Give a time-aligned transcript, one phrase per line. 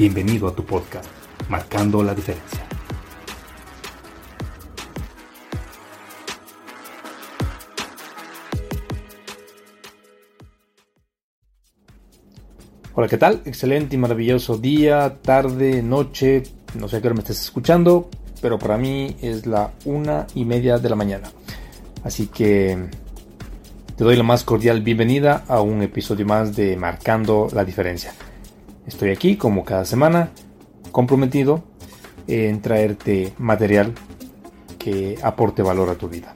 [0.00, 1.04] Bienvenido a tu podcast,
[1.50, 2.66] Marcando la Diferencia.
[12.94, 13.42] Hola, ¿qué tal?
[13.44, 16.44] Excelente y maravilloso día, tarde, noche,
[16.78, 18.08] no sé a qué hora me estés escuchando,
[18.40, 21.30] pero para mí es la una y media de la mañana.
[22.04, 22.88] Así que
[23.98, 28.14] te doy la más cordial bienvenida a un episodio más de Marcando la Diferencia.
[28.90, 30.30] Estoy aquí, como cada semana,
[30.90, 31.62] comprometido
[32.26, 33.94] en traerte material
[34.80, 36.34] que aporte valor a tu vida.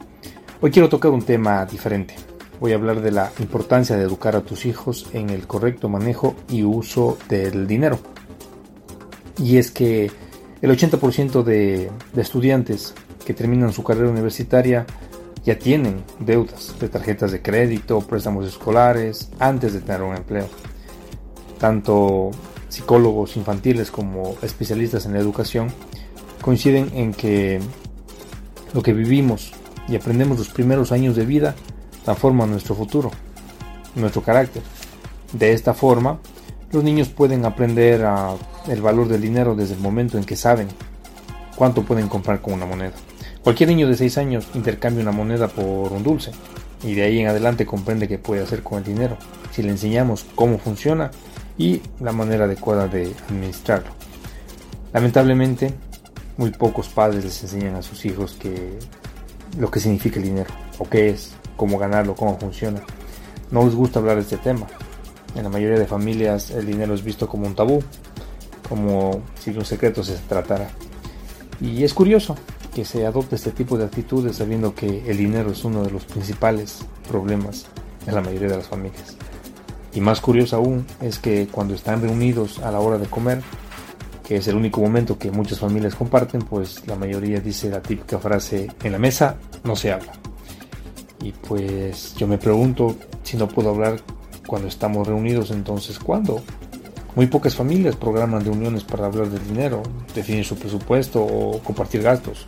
[0.61, 2.15] Hoy quiero tocar un tema diferente.
[2.61, 6.37] Voy a hablar de la importancia de educar a tus hijos en el correcto manejo
[6.49, 7.99] y uso del dinero.
[9.37, 10.13] Y es que
[10.63, 12.95] el 80% de, estudiantes
[13.27, 14.87] que terminan su carrera universitaria
[15.45, 20.49] ya tienen deudas de tarjetas de crédito, préstamos escolares, antes de tener un empleo
[21.65, 22.31] tanto
[22.69, 25.73] psicólogos infantiles como especialistas en la educación
[26.43, 27.59] coinciden en que
[28.75, 29.53] lo que vivimos
[29.89, 31.55] y aprendemos los primeros años de vida
[32.05, 33.11] transforma nuestro futuro,
[33.95, 34.63] nuestro carácter.
[35.33, 36.19] De esta forma,
[36.71, 38.07] los niños pueden aprender
[38.69, 40.69] el valor del dinero desde el momento en que saben
[41.57, 42.93] cuánto pueden comprar con una moneda.
[43.43, 46.31] Cualquier niño de 6 años intercambia una moneda por un dulce
[46.83, 49.17] y de ahí en adelante comprende qué puede hacer con el dinero.
[49.51, 51.11] Si le enseñamos cómo funciona,
[51.57, 53.91] y la manera adecuada de administrarlo.
[54.93, 55.75] Lamentablemente,
[56.37, 58.79] muy pocos padres les enseñan a sus hijos que
[59.59, 62.83] lo que significa el dinero, o qué es, cómo ganarlo, cómo funciona.
[63.51, 64.67] No les gusta hablar de este tema.
[65.35, 67.83] En la mayoría de familias el dinero es visto como un tabú,
[68.69, 70.69] como si un secreto se tratara.
[71.61, 72.37] Y es curioso
[72.75, 76.05] que se adopte este tipo de actitudes sabiendo que el dinero es uno de los
[76.05, 77.67] principales problemas
[78.07, 79.17] en la mayoría de las familias.
[79.95, 83.41] Y más curioso aún es que cuando están reunidos a la hora de comer,
[84.27, 88.19] que es el único momento que muchas familias comparten, pues la mayoría dice la típica
[88.19, 90.13] frase, en la mesa no se habla.
[91.23, 94.01] Y pues yo me pregunto, si no puedo hablar
[94.47, 96.43] cuando estamos reunidos, entonces ¿cuándo?
[97.15, 99.83] Muy pocas familias programan reuniones para hablar del dinero,
[100.15, 102.47] definir su presupuesto o compartir gastos,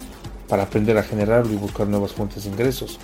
[0.49, 2.99] para aprender a generarlo y buscar nuevas fuentes de ingresos.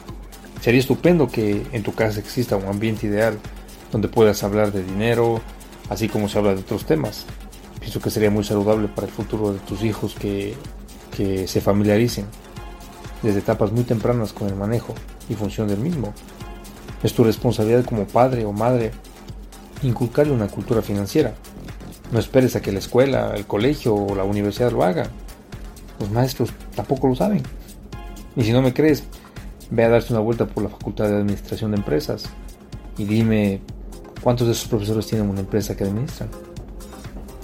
[0.61, 3.39] Sería estupendo que en tu casa exista un ambiente ideal
[3.93, 5.41] donde puedas hablar de dinero,
[5.89, 7.27] así como se habla de otros temas.
[7.79, 10.55] Pienso que sería muy saludable para el futuro de tus hijos que,
[11.17, 12.27] que se familiaricen
[13.23, 14.95] desde etapas muy tempranas con el manejo
[15.29, 16.13] y función del mismo.
[17.03, 18.93] Es tu responsabilidad como padre o madre
[19.83, 21.35] inculcarle una cultura financiera.
[22.13, 25.09] No esperes a que la escuela, el colegio o la universidad lo hagan.
[25.99, 27.43] Los maestros tampoco lo saben.
[28.37, 29.05] Y si no me crees,
[29.71, 32.25] ve a darse una vuelta por la Facultad de Administración de Empresas
[32.99, 33.61] y dime
[34.23, 36.29] ¿Cuántos de esos profesores tienen una empresa que administran?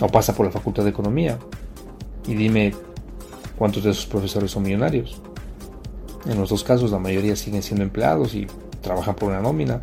[0.01, 1.39] O pasa por la Facultad de Economía.
[2.27, 2.73] Y dime
[3.59, 5.21] cuántos de esos profesores son millonarios.
[6.27, 8.47] En los dos casos la mayoría siguen siendo empleados y
[8.81, 9.83] trabajan por una nómina,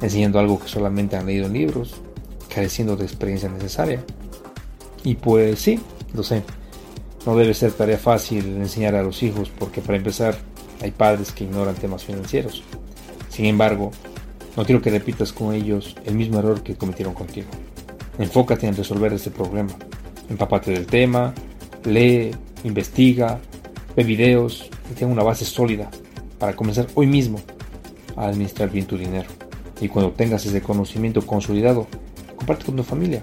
[0.00, 1.96] enseñando algo que solamente han leído en libros,
[2.54, 4.04] careciendo de experiencia necesaria.
[5.02, 5.80] Y pues sí,
[6.14, 6.42] lo sé.
[7.26, 10.36] No debe ser tarea fácil enseñar a los hijos porque para empezar
[10.80, 12.62] hay padres que ignoran temas financieros.
[13.28, 13.90] Sin embargo,
[14.58, 17.46] no quiero que repitas con ellos el mismo error que cometieron contigo.
[18.18, 19.70] Enfócate en resolver este problema.
[20.28, 21.32] Empápate del tema,
[21.84, 22.32] lee,
[22.64, 23.38] investiga,
[23.94, 25.88] ve videos y tenga una base sólida
[26.40, 27.40] para comenzar hoy mismo
[28.16, 29.28] a administrar bien tu dinero.
[29.80, 31.86] Y cuando tengas ese conocimiento consolidado,
[32.34, 33.22] comparte con tu familia.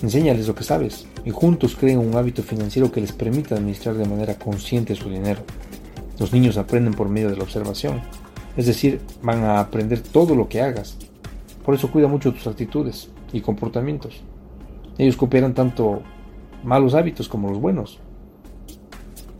[0.00, 4.06] Enséñales lo que sabes y juntos creen un hábito financiero que les permita administrar de
[4.06, 5.40] manera consciente su dinero.
[6.20, 8.00] Los niños aprenden por medio de la observación
[8.58, 10.96] es decir, van a aprender todo lo que hagas.
[11.64, 14.20] Por eso cuida mucho tus actitudes y comportamientos.
[14.98, 16.02] Ellos copiarán tanto
[16.64, 18.00] malos hábitos como los buenos.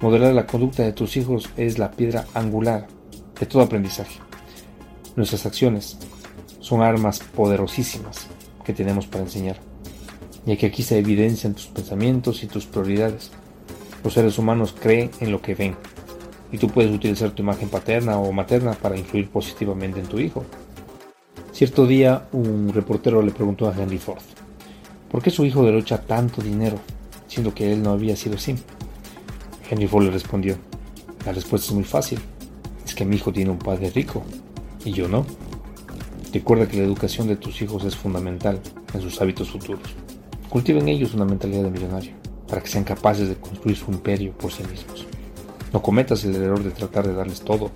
[0.01, 2.87] Modelar la conducta de tus hijos es la piedra angular
[3.41, 4.21] de todo aprendizaje.
[5.17, 5.99] Nuestras acciones
[6.61, 8.29] son armas poderosísimas
[8.65, 9.57] que tenemos para enseñar,
[10.47, 13.33] ya que aquí se evidencian tus pensamientos y tus prioridades.
[14.05, 15.75] Los seres humanos creen en lo que ven,
[16.51, 20.45] y tú puedes utilizar tu imagen paterna o materna para influir positivamente en tu hijo.
[21.53, 24.23] Cierto día un reportero le preguntó a Henry Ford,
[25.11, 26.79] ¿por qué su hijo derrocha tanto dinero,
[27.27, 28.55] siendo que él no había sido así?
[29.69, 30.57] Henry Ford le respondió,
[31.27, 32.19] la respuesta es muy fácil,
[32.85, 34.23] es que mi hijo tiene un padre rico
[34.85, 35.27] y yo no.
[36.33, 38.61] Recuerda que la educación de tus hijos es fundamental
[38.95, 39.95] en sus hábitos futuros.
[40.49, 42.13] Cultiva en ellos una mentalidad de millonario,
[42.47, 45.07] para que sean capaces de construir su imperio por sí mismos.
[45.73, 47.71] No cometas el error de tratar de darles todo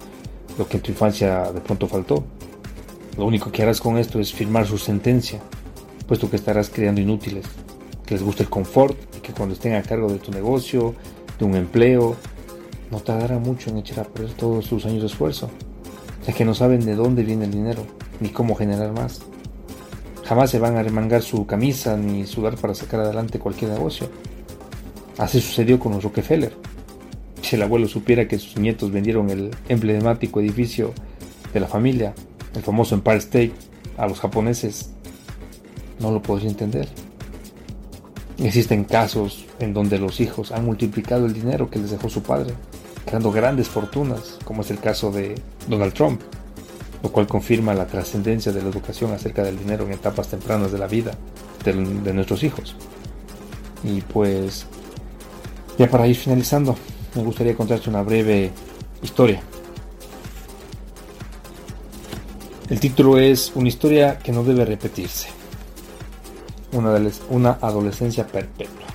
[0.58, 2.24] lo que en tu infancia de pronto faltó.
[3.16, 5.40] Lo único que harás con esto es firmar su sentencia,
[6.06, 7.46] puesto que estarás creando inútiles,
[8.06, 10.94] que les guste el confort y que cuando estén a cargo de tu negocio,
[11.38, 12.16] de un empleo,
[12.90, 15.50] no tardará mucho en echar a perder todos sus años de esfuerzo,
[16.26, 17.86] ya que no saben de dónde viene el dinero
[18.20, 19.22] ni cómo generar más.
[20.24, 24.08] Jamás se van a remangar su camisa ni sudar para sacar adelante cualquier negocio.
[25.18, 26.56] Así sucedió con los Rockefeller.
[27.52, 30.94] Si el abuelo supiera que sus nietos vendieron el emblemático edificio
[31.52, 32.14] de la familia,
[32.54, 33.52] el famoso Empire State,
[33.98, 34.88] a los japoneses,
[36.00, 36.88] no lo podría entender.
[38.38, 42.54] Existen casos en donde los hijos han multiplicado el dinero que les dejó su padre,
[43.04, 45.34] creando grandes fortunas, como es el caso de
[45.68, 46.22] Donald Trump
[47.02, 50.78] lo cual confirma la trascendencia de la educación acerca del dinero en etapas tempranas de
[50.78, 51.12] la vida
[51.66, 51.74] de,
[52.14, 52.76] nuestros hijos.
[53.84, 54.64] Y pues,
[55.76, 56.76] ya para ir finalizando,
[57.14, 58.50] me gustaría contarte una breve
[59.02, 59.42] historia.
[62.68, 65.28] El título es Una historia que no debe repetirse.
[66.72, 66.98] Una,
[67.28, 68.86] una adolescencia perpetua.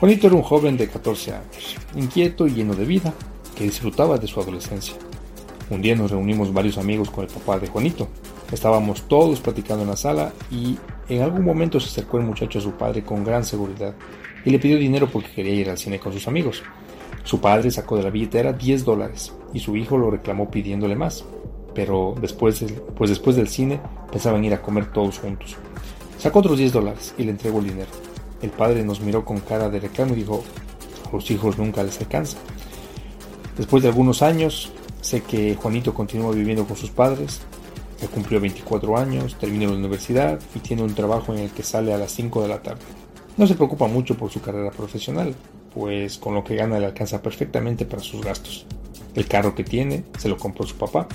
[0.00, 3.12] Juanito era un joven de 14 años, inquieto y lleno de vida,
[3.54, 4.94] que disfrutaba de su adolescencia.
[5.70, 8.08] Un día nos reunimos varios amigos con el papá de Juanito.
[8.50, 12.62] Estábamos todos platicando en la sala y en algún momento se acercó el muchacho a
[12.62, 13.94] su padre con gran seguridad
[14.44, 16.62] y le pidió dinero porque quería ir al cine con sus amigos.
[17.24, 21.24] Su padre sacó de la billetera 10 dólares y su hijo lo reclamó pidiéndole más,
[21.74, 22.64] pero después,
[22.96, 23.80] pues después del cine
[24.10, 25.56] pensaban ir a comer todos juntos.
[26.18, 27.90] Sacó otros 10 dólares y le entregó el dinero.
[28.40, 30.42] El padre nos miró con cara de reclamo y dijo,
[31.08, 32.38] a los hijos nunca les alcanza.
[33.56, 34.72] Después de algunos años,
[35.02, 37.40] Sé que Juanito continúa viviendo con sus padres,
[38.00, 41.92] ya cumplió 24 años, terminó la universidad y tiene un trabajo en el que sale
[41.92, 42.82] a las 5 de la tarde.
[43.36, 45.34] No se preocupa mucho por su carrera profesional,
[45.74, 48.66] pues con lo que gana le alcanza perfectamente para sus gastos.
[49.14, 51.06] El carro que tiene se lo compró su papá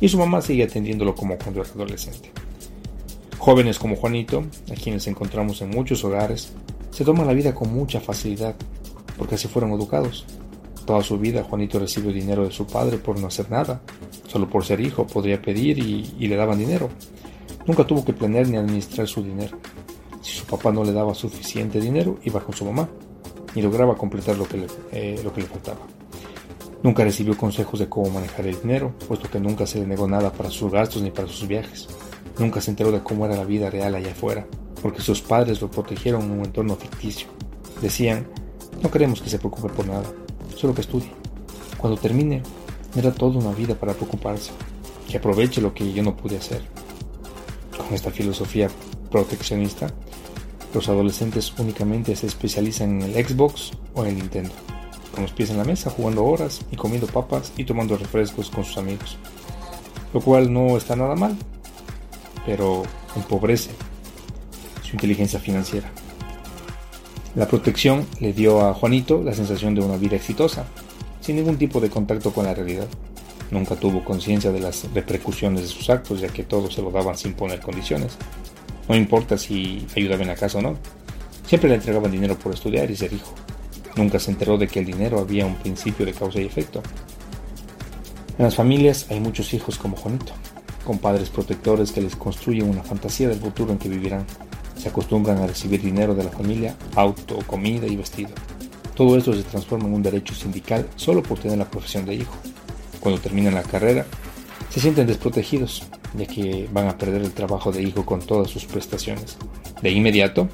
[0.00, 2.30] y su mamá sigue atendiéndolo como cuando era adolescente.
[3.38, 6.52] Jóvenes como Juanito, a quienes encontramos en muchos hogares,
[6.90, 8.54] se toman la vida con mucha facilidad,
[9.16, 10.26] porque así fueron educados.
[10.84, 13.80] Toda su vida Juanito recibió dinero de su padre por no hacer nada.
[14.26, 16.88] Solo por ser hijo podría pedir y, le daban dinero.
[17.66, 19.58] Nunca tuvo que planear ni administrar su dinero.
[20.22, 22.88] Si su papá no le daba suficiente dinero, iba con su mamá
[23.54, 25.80] y lograba completar lo que le, eh, lo que le faltaba.
[26.82, 30.32] Nunca recibió consejos de cómo manejar el dinero, puesto que nunca se le negó nada
[30.32, 31.88] para sus gastos ni para sus viajes.
[32.38, 34.46] Nunca se enteró de cómo era la vida real allá afuera,
[34.80, 37.28] porque sus padres lo protegieron en un entorno ficticio.
[37.82, 38.26] Decían,
[38.82, 40.04] no queremos que se preocupe por nada,
[40.56, 41.12] solo que estudie.
[41.76, 42.42] Cuando termine,
[42.96, 44.52] era toda una vida para preocuparse,
[45.08, 46.62] que aproveche lo que yo no pude hacer.
[47.76, 48.70] Con esta filosofía
[49.10, 49.92] proteccionista,
[50.72, 54.52] los adolescentes únicamente se especializan en el Xbox o en el Nintendo,
[55.12, 58.64] con los pies en la mesa, jugando horas y comiendo papas y tomando refrescos con
[58.64, 59.16] sus amigos.
[60.14, 61.36] Lo cual no está nada mal,
[62.46, 62.82] pero
[63.16, 63.70] empobrece
[64.82, 65.90] su inteligencia financiera.
[67.36, 70.66] La protección le dio a Juanito la sensación de una vida exitosa,
[71.20, 72.88] sin ningún tipo de contacto con la realidad.
[73.52, 77.16] Nunca tuvo conciencia de las repercusiones de sus actos, ya que todos se lo daban
[77.16, 78.16] sin poner condiciones.
[78.90, 80.76] No importa si ayudaba en la casa o no.
[81.46, 83.32] Siempre le entregaban dinero por estudiar y ser hijo.
[83.94, 86.82] Nunca se enteró de que el dinero había un principio de causa y efecto.
[88.36, 90.32] En las familias hay muchos hijos como Juanito,
[90.84, 94.26] con padres protectores que les construyen una fantasía del futuro en que vivirán
[94.76, 98.30] se acostumbran a recibir dinero de la familia, auto, comida y vestido.
[98.96, 102.34] Todo esto se transforma en un derecho sindical solo por tener la profesión de hijo.
[102.98, 104.04] Cuando terminan la carrera,
[104.70, 105.82] se sienten desprotegidos,
[106.16, 109.36] ya que van a perder el trabajo de hijo con todas sus prestaciones.
[109.82, 110.48] De inmediato,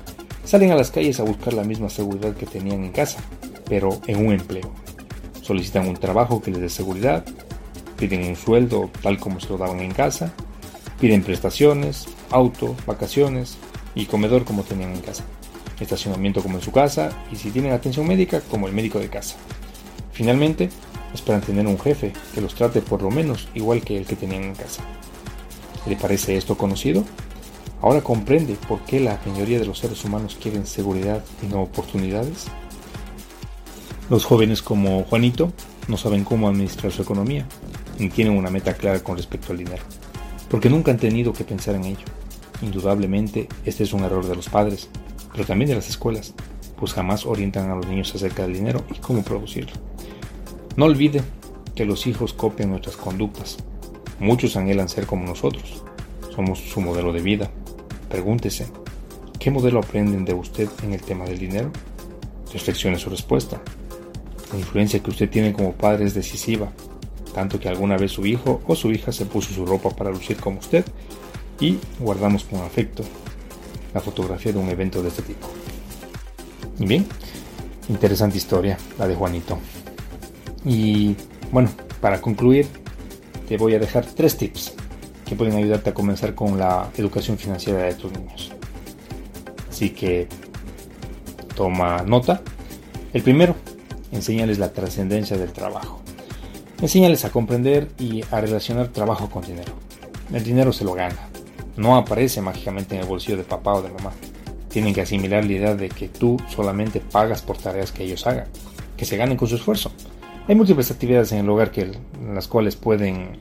[0.44, 3.20] salen a las calles a buscar la misma seguridad que tenían en casa,
[3.66, 4.70] pero en un empleo.
[5.42, 7.25] Solicitan un trabajo que les dé seguridad,
[7.99, 10.32] piden un sueldo tal como se lo daban en casa,
[11.00, 13.56] piden prestaciones, auto, vacaciones,
[13.96, 15.25] y comedor como tenían en casa.
[15.80, 19.37] estacionamiento como en su casa y si tienen atención médica como el médico de casa.
[20.12, 20.70] Finalmente,
[21.16, 24.44] esperan tener un jefe que los trate por lo menos igual que el que tenían
[24.44, 24.82] en casa.
[25.87, 27.04] ¿Le parece esto conocido?
[27.82, 32.46] Ahora comprende por qué la mayoría de los seres humanos quieren seguridad y no oportunidades.
[34.08, 35.52] Los jóvenes como Juanito
[35.88, 37.46] no saben cómo administrar su economía,
[37.99, 39.82] ni tienen una meta clara con respecto al dinero,
[40.49, 42.04] porque nunca han tenido que pensar en ello.
[42.62, 44.88] Indudablemente, este es un error de los padres,
[45.32, 46.35] pero también de las escuelas,
[46.78, 49.73] pues jamás orientan a los niños acerca del dinero y cómo producirlo.
[50.76, 51.23] No olvide
[51.75, 53.56] que los hijos copian nuestras conductas.
[54.18, 55.83] Muchos anhelan ser como nosotros.
[56.35, 57.50] Somos su modelo de vida.
[58.11, 58.66] Pregúntese,
[59.38, 61.71] ¿qué modelo aprenden de usted en el tema del dinero?
[62.52, 63.61] Reflexione su respuesta.
[64.52, 66.71] La influencia que usted tiene como padre es decisiva,
[67.35, 70.37] tanto que alguna vez su hijo o su hija se puso su ropa para lucir
[70.37, 70.85] como usted
[71.59, 73.02] y guardamos con afecto
[73.95, 75.49] la fotografía de un evento de este tipo.
[76.78, 77.06] Y bien,
[77.88, 79.59] interesante historia, la de Juanito.
[80.66, 81.14] Y
[81.52, 81.70] bueno,
[82.00, 82.66] para concluir,
[83.49, 84.75] te voy a dejar tres tips
[85.25, 88.52] que pueden ayudarte a comenzar con la educación financiera de tus niños.
[89.70, 90.26] Así que
[91.54, 92.42] toma nota.
[93.12, 93.54] El primero,
[94.11, 96.02] enséñales la trascendencia del trabajo.
[96.82, 99.73] Enséñales a comprender y a relacionar trabajo con dinero.
[100.32, 101.28] El dinero se lo gana,
[101.76, 104.12] no aparece mágicamente en el bolsillo de papá o de mamá.
[104.68, 108.49] Tienen que asimilar la idea de que tú solamente pagas por tareas que ellos hagan,
[108.96, 109.92] que se ganen con su esfuerzo.
[110.48, 111.90] Hay múltiples actividades en el hogar que,
[112.32, 113.40] las cuales pueden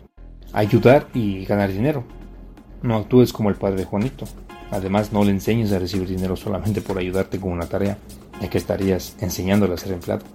[0.53, 2.03] ayudar y ganar dinero.
[2.81, 4.25] No actúes como el padre de Juanito.
[4.71, 7.99] Además, no le enseñes a recibir dinero solamente por ayudarte con una tarea,
[8.41, 10.25] ya que estarías enseñándole a ser empleado.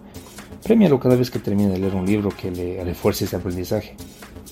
[0.63, 3.97] Premialo cada vez que termine de leer un libro que le refuerce ese aprendizaje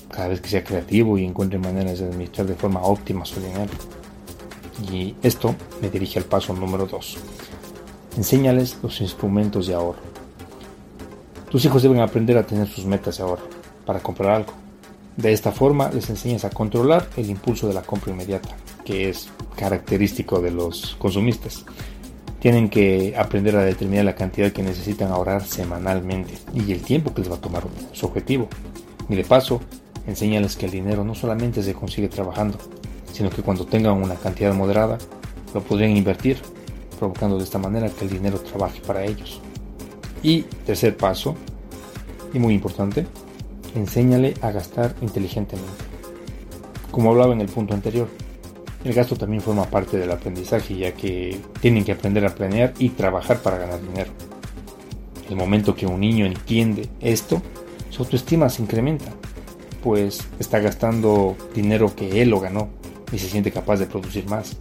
[0.09, 3.71] cada vez que sea creativo y encuentre maneras de administrar de forma óptima su dinero.
[4.91, 7.17] Y esto me dirige al paso número 2.
[8.17, 10.18] Enséñales los instrumentos de ahorro.
[11.49, 13.47] Tus hijos deben aprender a tener sus metas de ahorro
[13.85, 14.53] para comprar algo.
[15.17, 18.49] De esta forma les enseñas a controlar el impulso de la compra inmediata,
[18.85, 21.65] que es característico de los consumistas.
[22.39, 27.21] Tienen que aprender a determinar la cantidad que necesitan ahorrar semanalmente y el tiempo que
[27.21, 28.47] les va a tomar su objetivo.
[29.09, 29.59] Y de paso,
[30.09, 32.57] Enséñales que el dinero no solamente se consigue trabajando,
[33.13, 34.97] sino que cuando tengan una cantidad moderada,
[35.53, 36.39] lo podrían invertir,
[36.97, 39.39] provocando de esta manera que el dinero trabaje para ellos.
[40.21, 41.35] Y tercer paso,
[42.33, 43.07] y muy importante,
[43.75, 45.69] enséñale a gastar inteligentemente.
[46.91, 48.07] Como hablaba en el punto anterior,
[48.83, 52.89] el gasto también forma parte del aprendizaje, ya que tienen que aprender a planear y
[52.89, 54.11] trabajar para ganar dinero.
[55.29, 57.41] El momento que un niño entiende esto,
[57.89, 59.13] su autoestima se incrementa
[59.83, 62.69] pues está gastando dinero que él lo ganó
[63.11, 64.57] y se siente capaz de producir más.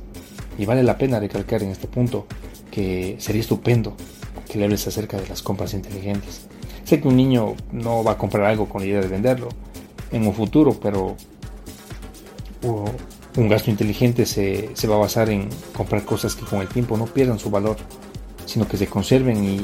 [0.58, 2.26] Y vale la pena recalcar en este punto
[2.70, 3.96] que sería estupendo
[4.48, 6.46] que le hables acerca de las compras inteligentes.
[6.84, 9.48] Sé que un niño no va a comprar algo con la idea de venderlo
[10.10, 11.16] en un futuro, pero
[13.36, 16.96] un gasto inteligente se, se va a basar en comprar cosas que con el tiempo
[16.96, 17.76] no pierdan su valor,
[18.46, 19.60] sino que se conserven y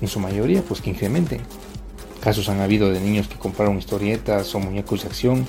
[0.00, 1.40] en su mayoría pues que incrementen.
[2.20, 5.46] Casos han habido de niños que compraron historietas o muñecos de acción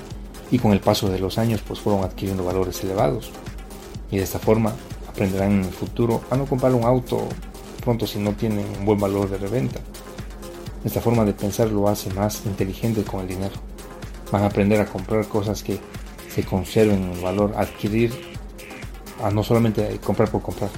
[0.50, 3.30] y con el paso de los años pues fueron adquiriendo valores elevados.
[4.10, 4.74] Y de esta forma
[5.08, 7.26] aprenderán en el futuro a no comprar un auto
[7.86, 9.78] pronto si no tienen un buen valor de reventa.
[10.84, 13.54] Esta forma de pensar lo hace más inteligente con el dinero.
[14.32, 15.78] Van a aprender a comprar cosas que
[16.28, 18.12] se conserven en valor, adquirir,
[19.22, 20.68] a no solamente comprar por comprar,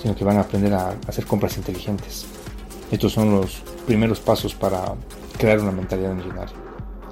[0.00, 2.24] sino que van a aprender a hacer compras inteligentes.
[2.92, 4.94] Estos son los primeros pasos para
[5.36, 6.54] crear una mentalidad millonaria.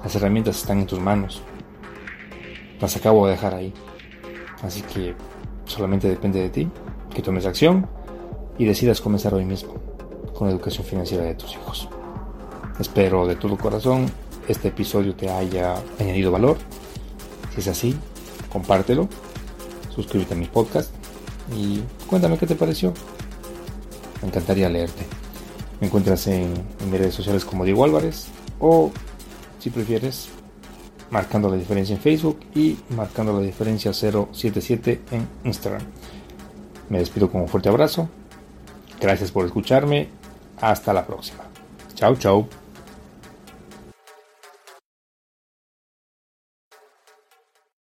[0.01, 1.41] Las herramientas están en tus manos.
[2.79, 3.73] Las acabo de dejar ahí.
[4.61, 5.15] Así que
[5.65, 6.69] solamente depende de ti
[7.13, 7.85] que tomes acción
[8.57, 9.73] y decidas comenzar hoy mismo
[10.33, 11.87] con la educación financiera de tus hijos.
[12.79, 14.11] Espero de todo corazón
[14.47, 16.57] este episodio te haya añadido valor.
[17.53, 17.95] Si es así,
[18.51, 19.07] compártelo,
[19.93, 20.91] suscríbete a mi podcast
[21.55, 22.93] y cuéntame qué te pareció.
[24.21, 25.05] Me encantaría leerte.
[25.79, 26.53] Me encuentras en,
[26.89, 28.27] mis redes sociales como Diego Álvarez
[28.59, 28.91] o,
[29.59, 30.29] si prefieres,
[31.09, 35.83] marcando la diferencia en Facebook y marcando la diferencia 077 en Instagram.
[36.89, 38.09] Me despido con un fuerte abrazo.
[39.03, 40.07] Gracias por escucharme.
[40.61, 41.43] Hasta la próxima.
[41.93, 42.47] Chao, chao.